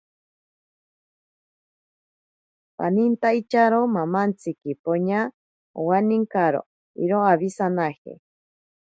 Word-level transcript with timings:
Panintaiyaro 2.77 3.81
mamantsiki 3.95 4.71
poña 4.83 5.19
owaninkaro 5.79 6.61
iroo 7.03 7.25
awisanaje. 7.33 8.13